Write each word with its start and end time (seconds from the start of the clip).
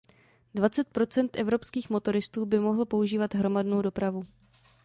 Dvacet 0.53 0.87
procent 0.87 1.35
evropských 1.39 1.89
motoristů 1.89 2.45
by 2.45 2.59
mohlo 2.59 2.85
používat 2.85 3.33
hromadnou 3.33 3.81
dopravu. 3.81 4.25